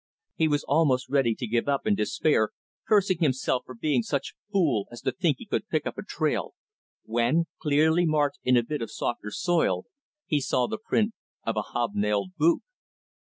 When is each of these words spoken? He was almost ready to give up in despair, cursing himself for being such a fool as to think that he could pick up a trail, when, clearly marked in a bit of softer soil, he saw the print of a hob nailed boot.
He 0.33 0.47
was 0.47 0.63
almost 0.63 1.09
ready 1.09 1.35
to 1.35 1.45
give 1.45 1.67
up 1.69 1.85
in 1.85 1.93
despair, 1.93 2.49
cursing 2.87 3.19
himself 3.19 3.65
for 3.67 3.75
being 3.75 4.01
such 4.01 4.29
a 4.29 4.51
fool 4.51 4.87
as 4.91 5.01
to 5.01 5.11
think 5.11 5.37
that 5.37 5.41
he 5.41 5.45
could 5.45 5.69
pick 5.69 5.85
up 5.85 5.95
a 5.95 6.01
trail, 6.01 6.55
when, 7.05 7.45
clearly 7.61 8.07
marked 8.07 8.39
in 8.43 8.57
a 8.57 8.63
bit 8.63 8.81
of 8.81 8.89
softer 8.89 9.29
soil, 9.29 9.85
he 10.25 10.41
saw 10.41 10.65
the 10.65 10.79
print 10.79 11.13
of 11.43 11.55
a 11.55 11.61
hob 11.61 11.91
nailed 11.93 12.31
boot. 12.35 12.63